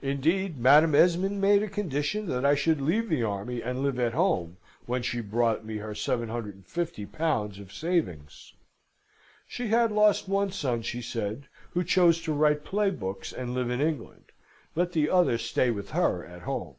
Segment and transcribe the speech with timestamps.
[0.00, 4.14] Indeed, Madam Esmond made a condition that I should leave the army, and live at
[4.14, 8.54] home, when she brought me her 1750 pounds of savings.
[9.46, 13.68] She had lost one son, she said, who chose to write play books, and live
[13.68, 14.32] in England
[14.74, 16.76] let the other stay with her at home.